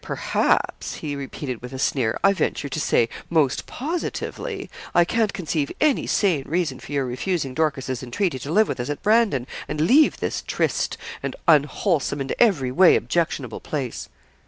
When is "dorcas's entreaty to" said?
7.53-8.51